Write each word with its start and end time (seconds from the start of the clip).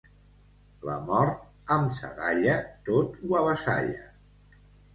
La 0.89 0.95
mort, 1.09 1.43
amb 1.75 1.93
sa 1.99 2.11
dalla, 2.21 2.57
tot 2.89 3.23
ho 3.27 3.39
avassalla. 3.45 4.13